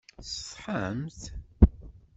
[0.23, 1.21] Tsetḥamt?